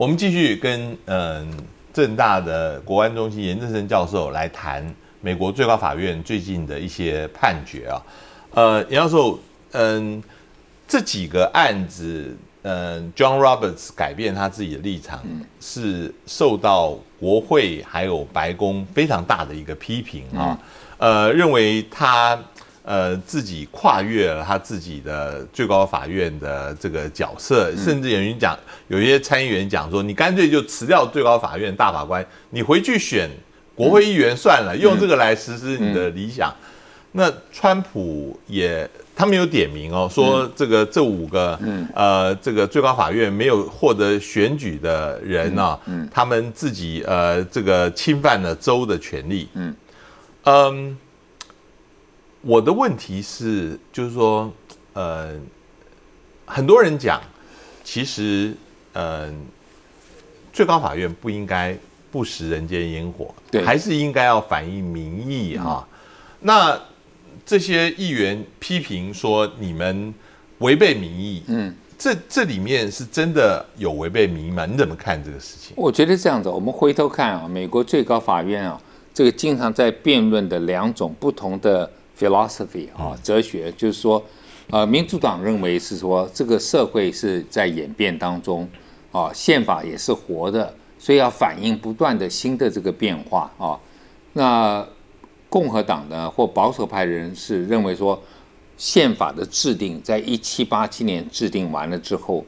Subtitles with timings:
[0.00, 1.46] 我们继续跟嗯
[1.92, 4.82] 正大的国安中心严正生教授来谈
[5.20, 8.02] 美国最高法院最近的一些判决啊。
[8.54, 9.38] 呃，严教授，
[9.72, 10.22] 嗯，
[10.88, 15.20] 这几个案子，嗯，John Roberts 改变他自己的立场，
[15.60, 20.58] 是受到国会还有白宫非常大的一个批评啊。
[20.96, 22.38] 呃，认为他。
[22.82, 28.58] 呃，自己跨越了他自己的最高法院的这个角色，甚至有人讲，
[28.88, 33.28] 有一些参议员讲说，你干脆就辞掉最高法院大法官，你回去选
[33.74, 36.52] 国会议员算了，用这个来实施你的理想。
[37.12, 41.58] 那川普也，他们有点名哦，说这个这五个，
[41.94, 45.78] 呃，这个最高法院没有获得选举的人呢，
[46.10, 49.48] 他们自己呃，这个侵犯了州的权利。
[49.54, 49.74] 嗯，
[50.44, 50.96] 嗯。
[52.42, 54.50] 我的问题是，就是说，
[54.94, 55.38] 呃，
[56.46, 57.20] 很多人讲，
[57.84, 58.54] 其实，
[58.94, 59.30] 呃，
[60.50, 61.76] 最高法院不应该
[62.10, 65.86] 不食人间烟火，对，还是应该要反映民意啊。
[66.40, 66.80] 那
[67.44, 70.14] 这些议员批评说你们
[70.60, 74.64] 违背民意，嗯，这这里面是真的有违背民意吗？
[74.64, 75.74] 你怎么看这个事情？
[75.76, 78.80] 我觉得这样子，我们回头看啊，美国最高法院啊，
[79.12, 81.90] 这个经常在辩论的两种不同的。
[82.20, 84.22] Philosophy 啊，哲学就是说，
[84.70, 88.68] 呃，民主党认为是说这个社会是在演变当中，
[89.10, 93.80] 啊，宪法也是活的，所以要反映不断的新的这个变化啊。
[94.34, 94.86] 那
[95.48, 98.22] 共和党呢，或保守派人士认为说，
[98.76, 102.44] 宪法的制定在一七八七年制定完了之后，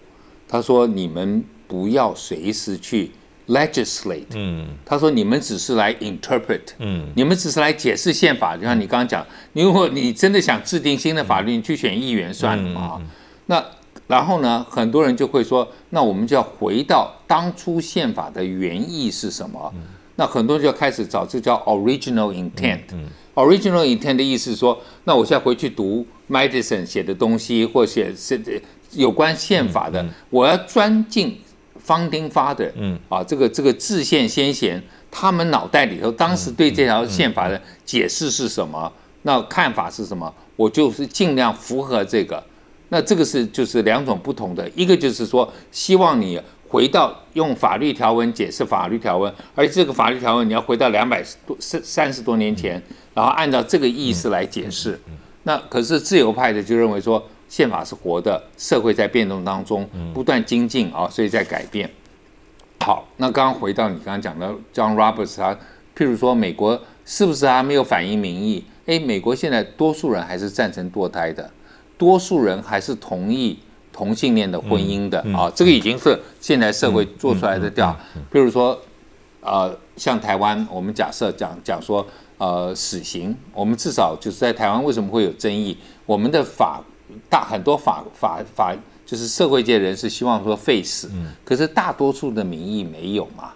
[0.46, 3.10] 他说你们不要随时去。
[3.48, 13.02] legislate，嗯，他说你们只是来 interpret，嗯，你们只是来解释宪法，就像你刚刚讲，如果你真的想制定新的法律，你去选议员算了嘛，
[13.46, 13.64] 那
[14.06, 19.74] 然后呢，很多人就会说，那我们就要回到当初宪法的原意是什么？
[20.16, 28.40] 那很多人就要开始找这叫 original intent，original intent 的意思是说，那我现在回去读 Madison 写的东西，或写是
[28.92, 31.40] 有关宪法的，我要钻进。
[31.82, 38.90] 方丁发的，嗯啊，这个这个制宪先贤，他们脑袋里头当时对这条宪法的解释是什么？
[39.22, 40.32] 那看法是什么？
[40.56, 42.42] 我就是尽量符合这个。
[42.90, 52.80] 那这个是就是两种不同的，一个就是说希望你回到用法律条文解释法律条文，而这个法律条文你要回到两百多三三十多年前，
[53.14, 55.00] 然后按照这个意思来解释。
[55.42, 57.22] 那可是自由派的就认为说。
[57.52, 61.88] 宪法是活的，社会在变动当中不断精进啊，所以在改变。
[62.80, 65.54] 好，那刚刚回到你刚刚讲的 John Roberts，他
[65.94, 68.64] 譬如说美国是不是还没有反映民意？
[68.86, 71.50] 诶，美国现在多数人还是赞成堕胎的，
[71.98, 73.58] 多数人还是同意
[73.92, 77.94] 同性恋的婚姻的啊，这个已经是现在社会做出来的调。
[78.32, 78.80] 譬如说，
[79.42, 82.06] 呃，像台湾，我们假设讲讲说，
[82.38, 85.76] 呃，死刑，我们至少就是在台湾为什么会有争议？
[86.06, 86.82] 我们的法。
[87.28, 88.74] 大很多法法法
[89.04, 91.10] 就是社会界人士希望说废死，
[91.44, 93.52] 可是大多数的民意没有嘛？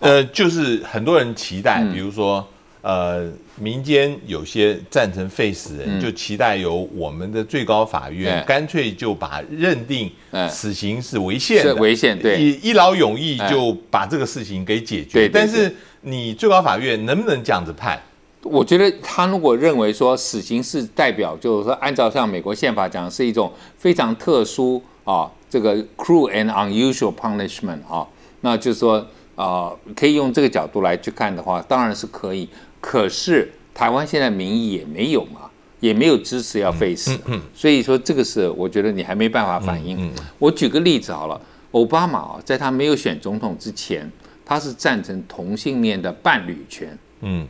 [0.00, 2.46] 呃，就是很多人期待，比如说
[2.82, 3.28] 呃，
[3.58, 10.10] 民间有些赞成废死人，就期待由我们的最高法院干脆就把认定
[10.48, 15.28] 死刑是违宪的，违宪对，一一劳永逸就把这个事情给解决。
[15.28, 18.00] 但是你最高法院能不能这样子判？
[18.46, 28.06] 我觉得他如果认为说死刑是代表，就是说按照像美国宪法讲是一种非常特殊啊，这个 cruel and unusual punishment 啊，
[28.40, 32.48] 那就是说啊，可以用这个角度来去看的话，当然是可以。
[32.80, 37.18] 可是台湾现在民意也没有嘛，也没有支持要废死，
[37.54, 40.10] 所以说这个是我觉得你还没办法反映。
[40.38, 41.40] 我举个例子好了，
[41.72, 44.10] 奥巴马啊，在他没有选总统之前，
[44.44, 47.46] 他是赞成同性恋的伴侣权，嗯。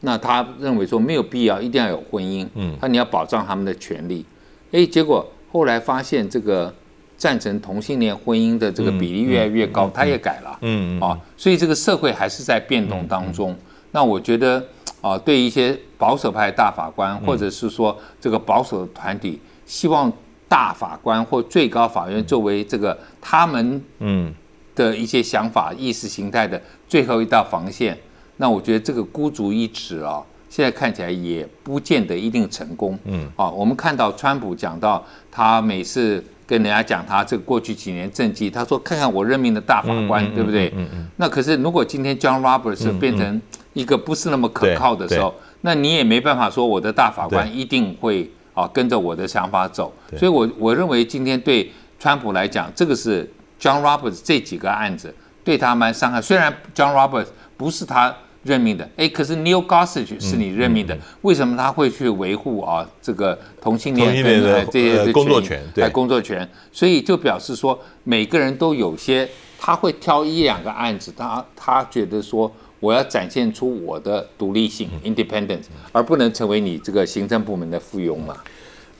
[0.00, 4.24] 那他认为说没有必要一定要有婚姻，嗯，他你要保障他们的权利，
[4.70, 6.72] 哎，结果后来发现这个
[7.16, 13.56] 赞成同性恋婚姻的这个比例越来越高，他也改了，嗯啊，所以这个社会还是在变动当中。
[13.90, 14.64] 那我觉得
[15.00, 20.12] 啊，对一些保守派大法官或者是说这个保守的团体，希望
[20.46, 24.32] 大法官或最高法院作为这个他们嗯
[24.76, 27.98] 的一些想法意识形态的最后一道防线。
[28.38, 32.98] 那我觉得这个孤注一掷啊，现在看起来也不见得一定成功。
[33.04, 40.72] 嗯，啊，我们看到川普讲到他每次跟人家讲他这过去几年政绩，他说看看我任命的大法官，对不对？
[40.74, 41.08] 嗯嗯。
[41.16, 43.40] 那可是如果今天 John Roberts 变成
[43.74, 49.92] 一个不是那么可靠的时候，那你也没办法说我的大法官一定会啊跟着我的想法走。
[50.16, 53.28] 所以我我认为今天对川普来讲，这个是
[53.60, 55.12] John Roberts 这几个案子
[55.42, 56.22] 对他蛮伤害。
[56.22, 57.26] 虽然 John Roberts
[57.56, 58.14] 不是他
[58.48, 65.62] 任命的，哎，可是 Neil Gorsuch 是你任命的，为什么他会去维护啊这个同性恋的这些工作权？
[65.74, 69.28] 对，工作权，所以就表示说每个人都有些，
[69.58, 72.50] 他会挑一两个案子，他他觉得说
[72.80, 78.34] 我要展现出我的独立性 （independence），而不能成为你这个行政部门的附庸嘛。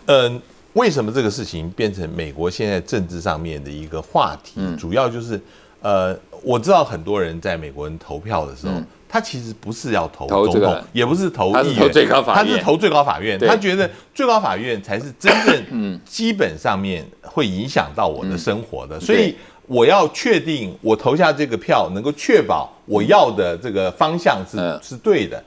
[0.06, 0.40] 嗯。
[0.74, 4.60] 为什么这个事情变成美国现在政治上面的一个话题？
[4.76, 5.40] 主要就是，
[5.80, 8.74] 呃，我知道很多人在美国人投票的时候，
[9.08, 13.38] 他其实不是要投总统，也不是投议员，他是投最高法院。
[13.38, 19.34] 他觉得最高法院才是真正基本上面会影响到我的生活的，所以
[19.66, 25.42] 我要确定我投下这个票能够确保我要的这个方向是是对的。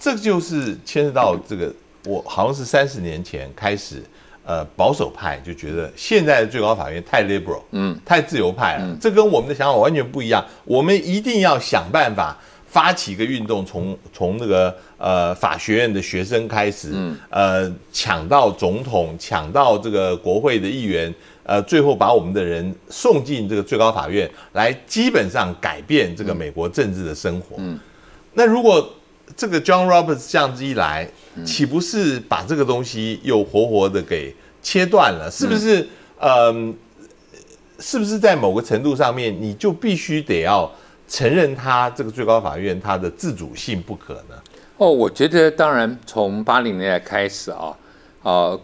[0.00, 1.72] 这就是牵涉到这个，
[2.06, 4.02] 我好像是三十年前开始。
[4.46, 10.44] 呃，保守派就觉得现在的最高法院太 liberal，嗯，太自由派了，这跟我们的想法完全不一样。
[10.66, 12.38] 我们一定要想办法
[12.74, 27.54] 发起一个运动，从从那个呃法学院的学生开始，嗯，呃，抢到总统，抢到这个国会的议员，呃，最后把我们的人送进这个最高法院，来基本上改变这个美国政治的生活。
[27.58, 27.78] 嗯，
[28.32, 28.92] 那如果
[29.36, 31.08] 这个 John Roberts 这样子一来，
[31.46, 35.30] 岂不是把这个东西又活活的给切断了？
[35.30, 35.86] 是不是？
[36.18, 36.74] 嗯，
[37.78, 40.68] 是不是在某个程度上面，你就必须得要
[41.08, 44.34] 承认他这个最高法院他的自主性不可呢？
[44.76, 47.76] 哦，我觉得当然，从八零年代开始啊，
[48.22, 48.58] 啊，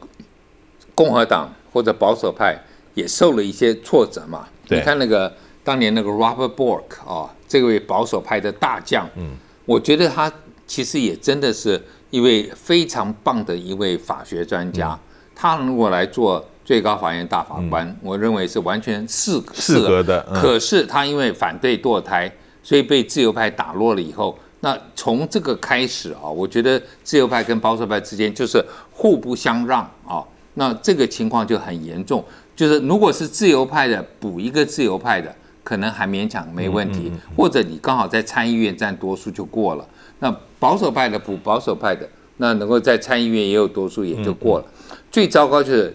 [0.95, 2.59] 共和党或者保守派
[2.95, 4.49] 也受了一些挫折嘛。
[4.69, 5.33] 你看那个
[5.63, 10.33] 当年那个 Robert Bork 啊，这位保守派的大将，嗯，我觉得他
[10.67, 11.83] 其实也真的是。
[12.11, 14.99] 一位非常棒的一位法学专家，
[15.33, 20.25] 他如果来做最高法院大法官，我认为是完全适适合的。
[20.33, 22.33] 可是他因为反对堕胎，
[22.63, 30.23] 所以被自由派打落了以后，那从这个开始啊，我觉得自由派跟保守派之间就是互不相让啊，
[30.55, 32.25] 那这个情况就很严重。
[32.55, 35.35] 就是如果是自由派的补一个自由派的，
[35.65, 39.85] 可能还勉强没问题，或者你刚好在参议院占多数就过了。
[40.21, 44.65] 那保守派的补保守派的，那能够在参议院也有多数也就过了。
[45.11, 45.93] 最糟糕就是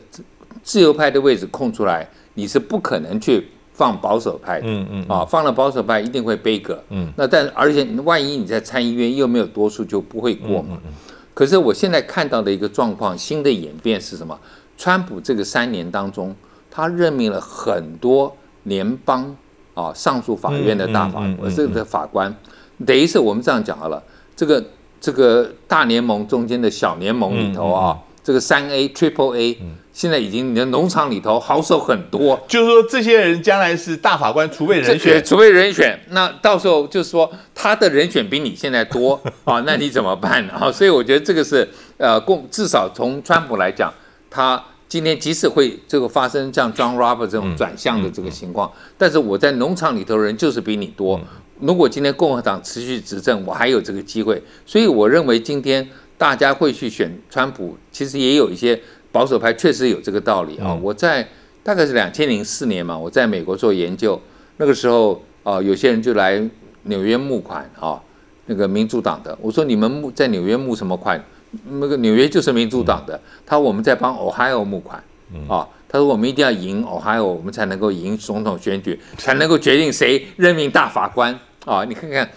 [0.66, 4.68] 自由派的位置空出来，你是不可能去放保守派的。
[4.68, 5.06] 嗯嗯。
[5.08, 6.84] 啊，放了保守派一定会背个。
[6.90, 7.10] 嗯。
[7.16, 10.72] 那但而且万一你在参议院又没有多数，就不会过嘛。
[10.72, 10.94] 嗯嗯。
[11.34, 14.38] 可是我现在看到的一个状况，新的演变是什么？
[14.78, 16.36] 川普这个三年当中，
[16.70, 19.34] 他任命了很多联邦
[19.74, 21.24] 啊上诉法院的大法
[21.56, 22.36] 这个法官，
[22.86, 24.04] 等于是我们这样讲好了。
[24.36, 24.62] 这个
[25.00, 29.56] 这个大联盟中间的小联盟里头啊，这个三 A Triple A，
[29.94, 32.44] 现在已经你的农场里头好手很多。
[32.48, 36.00] 就是说，这些人将来是大法官储备人选，储备人选。
[36.10, 40.72] 那到时候就是说，他的人选比你现在多 啊，那你怎么办啊？
[40.72, 43.94] 所以我觉得这个是呃，共至少从川普来讲，
[44.28, 51.22] 他今天即使会这个发生像 John Robert 这种转向的这个情况，但是我在农场里头人就是比你多。
[51.60, 58.80] 如果今天共和党持续执政，我还有这个机会，所以我认为今天大家会去选川普，其实也有一些
[59.12, 60.74] 保守派确实有这个道理啊。
[60.74, 61.28] 我在
[61.64, 64.20] 大概是两千零四年嘛，我在美国做研究，
[64.58, 66.42] 那个时候啊，有些人就来
[66.84, 68.02] 纽约募款啊，
[68.46, 71.24] 那个民主党的，我说你们募在纽约募什么款？
[71.80, 75.04] 那个纽约就是民主党的，他说我们在帮 Ohio 募款
[75.48, 75.68] 啊。
[75.88, 81.86] 他说：“我们一定要赢 Ohio，我们才能够赢总统选举，才能够决定谁任命大法官啊！
[81.86, 82.30] 你看看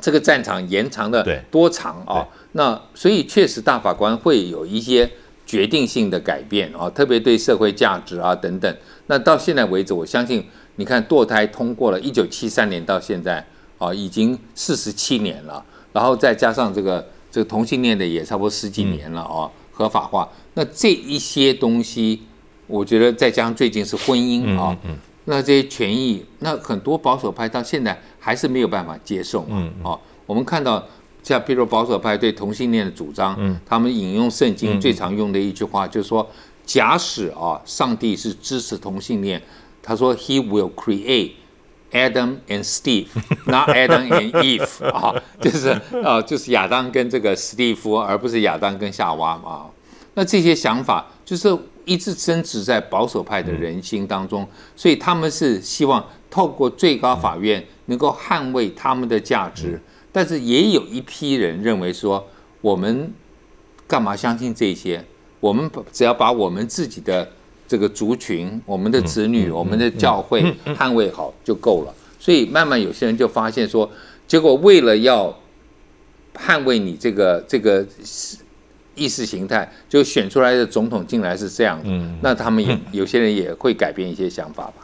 [0.00, 2.26] 这个战场延长的多长啊！
[2.52, 5.10] 那所以确实大法官会有一些
[5.46, 8.76] 决定性的改变啊，特别对社会价值啊等等。
[9.06, 13.44] 那到现在为止，我相信你看堕胎通过了，一九七三年到现在
[13.78, 20.28] 啊，已经四十七年了，然后再加上这个这个同性恋的也差不多十几年了啊，合法化。
[20.54, 22.22] 那这一些东西。”
[22.68, 24.76] 我觉得再加上最近是婚姻啊，
[25.30, 29.70] 那这些权益，那很多保守派到现在还是没有办法接受嘛。
[29.82, 30.82] 哦，我们看到
[31.22, 36.26] 像比如保守派对同性恋的主张，他们引用圣经最常用的一句话就是说，
[36.64, 39.42] 假使啊，上帝是支持同性恋，
[39.82, 41.32] 他说 He will create
[41.92, 43.08] Adam and Steve,
[43.44, 45.68] not Adam and Eve 啊， 就是
[46.02, 49.66] 啊，就是亚当跟这个史蒂夫，而不是亚当跟夏娃嘛。
[50.18, 51.56] 那这些想法就是。
[51.88, 54.46] 一直深植在保守派的人心当中，
[54.76, 59.80] 所以他们是希望透过最高法院能够捍卫他们的价值。
[60.12, 62.22] 但是也有一批人认为说，
[62.60, 63.10] 我们
[63.86, 65.02] 干嘛相信这些？
[65.40, 67.26] 我们只要把我们自己的
[67.66, 70.44] 这个族群、我们的子女、我们的教会
[70.76, 71.94] 捍卫好就够了。
[72.20, 73.90] 所以慢慢有些人就发现说，
[74.26, 75.34] 结果为了要
[76.34, 77.82] 捍卫你这个这个
[78.98, 81.80] 意识形态，就选出来的总统竟然是这样，
[82.20, 84.74] 那他们也有些人也会改变一些想法吧。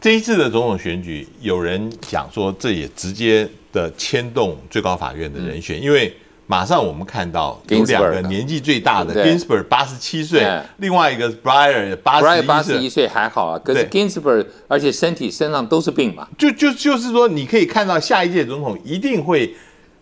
[0.00, 6.12] 这一次的总统选举，有人讲说这也直接的牵动最高法院的人选，因为
[6.48, 10.44] 马上我们看到有两个年纪最大的 Ginsburg 八十七岁，
[10.78, 13.06] 另外一个 Breyer 八十一岁。
[13.06, 19.54] 还好啊，可是 Ginsburg 而且身体身上都是病嘛，就就就是说你可以看到下一届总统一定会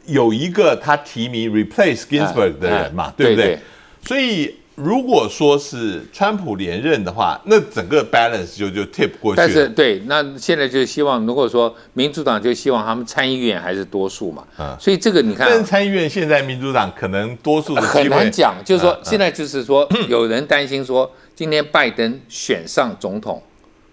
[0.07, 3.59] 有一个他提名 replace Ginsburg 的人嘛，对不对？
[4.05, 4.57] 所以。
[4.77, 9.37] 如果说是川普连任的话，那整个 balance 就就 tip 过去。
[9.37, 14.43] 但是对，那现在就希望，如果说民主党就希望他们参议院还是多数嘛。
[14.59, 14.75] 嗯。
[14.81, 23.43] 所以这个你看，但参议院现在民主党可能多数的很难讲，就是说现在就是说 有人担心说，今天拜登选上总统，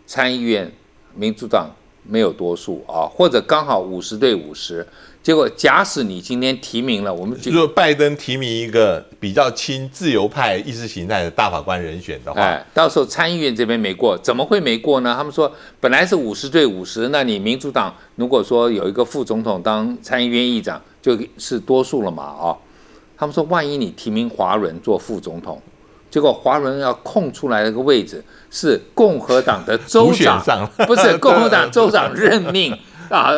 [0.05, 0.71] 参议院
[1.13, 1.69] 民主党
[2.03, 4.87] 没有多数啊，或者刚好五十对五十。
[5.27, 15.13] 结果，假使你今天提名了，我们就说拜登提名一个比较亲自由派意识形态的大法官人选的话，哎，到时候参议院这边没过，怎么会没过呢？
[15.17, 22.23] 他们说本来是五十对五十，那你民主党如果说有一个副总统当参议院议长，就是多数了嘛？
[22.23, 22.55] 啊，
[23.17, 25.61] 他们说万一你提名华伦做副总统，
[26.09, 30.41] 结果华伦要空出来那个位置是共和党的州长，
[30.87, 32.73] 不是共和党州长任命。
[33.15, 33.31] 啊，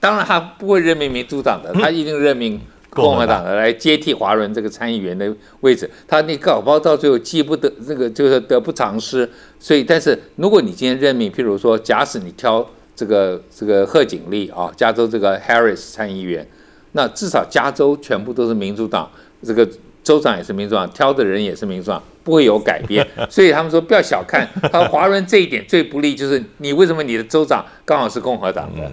[0.00, 5.90] 当然他不会任命民主党的，他一定任命共和党的来接替华伦这个参议员的位置。
[6.06, 9.28] 他那搞不好到最后既不得这个就是得不偿失。
[9.58, 12.64] 所以，但是如果你今天任命，譬如说，假使你挑
[12.94, 16.46] 这个这个贺锦丽啊，加州这个 Harris 参议员，
[16.92, 19.10] 那至少加州全部都是民主党，
[19.42, 19.68] 这个
[20.04, 23.06] 州长也是民主党，挑的人也是民主党，不会有改变。
[23.30, 28.90] 所以他们说不要小看他华伦这一点最不利，就是你为什么你的州长刚好是共和党的？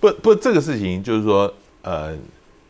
[0.00, 2.16] 不不，这个事情就是说，呃，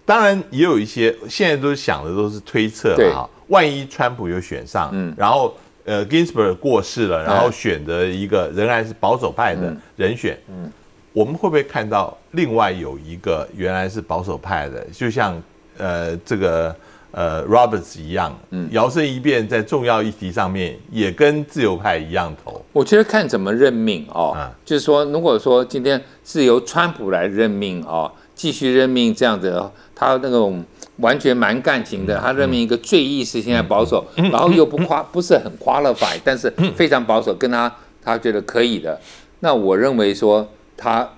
[0.04, 10.68] 当然也有一些现在都想的都是推测哈，万一川普有选上，嗯，然后呃，Ginsburg 过世了，然后选的一个仍然是保守派的人选，嗯，
[11.12, 15.40] 我们会不会看到另外有一个原来是保守派的，就像
[15.78, 16.74] 呃这个
[17.12, 22.64] 呃 Roberts 一样，嗯，摇身一变在重要议题上面也跟自由派一样投？
[22.72, 29.60] 我觉得看怎么任命哦，就是说，如果说今天是由川普来任命哦，继续任命这样子，
[29.94, 30.64] 他那种
[30.98, 38.98] 完全蛮干型的，他任命一个最意识现在保守，然后又不夸 不是很 qualify，但是非常保守，跟他他觉得可以的，
[39.40, 41.08] 那我认为说他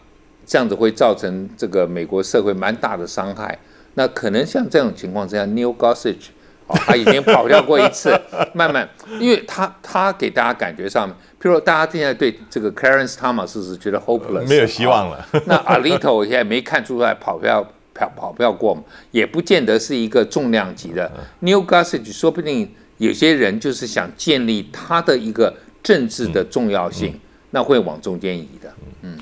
[0.47, 3.59] 这样子会造成这个美国社会蛮大的伤害。
[3.95, 6.29] 那可能像这种情况之下，New Gossage。
[6.75, 8.19] 他已经跑掉过一次，
[8.55, 8.89] 慢慢，
[9.21, 11.07] 因为他他给大家感觉上，
[11.39, 15.27] 譬如大家现在对这个 Clarence Thomas 是觉得 hopeless，没有希望了。
[15.45, 21.13] 那 Alito 现在没看出来跑票跑跑票过嘛，也不见得是一个重量级的。
[21.41, 27.21] New Gossage 说不定有些人就是想建立他的一个政治的重要性，
[27.51, 28.73] 那会往中间移的。
[29.03, 29.19] 嗯。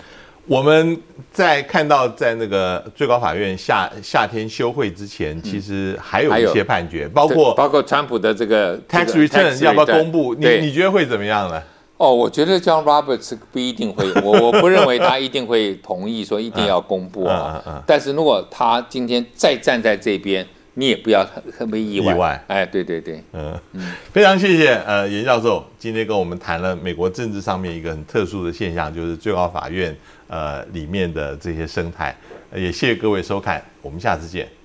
[0.50, 10.34] 我们在看到在那个最高法院夏夏天休会之前，其实还有一些判决，包括包括川普的这个 tax return 要不要公布？
[10.34, 11.62] 你你觉得会怎么样呢？
[11.98, 17.84] 哦，我觉得 John Roberts 不一定会， 我我不认为他一定会同意说一定要公布啊。
[17.86, 20.44] 但是如果他今天再站在这边。
[20.74, 21.24] 你也不要
[21.56, 22.44] 特别意外，意外。
[22.46, 23.58] 哎，对对对，嗯。
[23.72, 29.96] 嗯，非常谢谢呃严教授今天跟我们谈了美国政治上面一个很特殊的现象，就是最高法院
[30.28, 32.16] 呃里面的这些生态，
[32.54, 34.48] 也谢谢各位收看，我们下次见。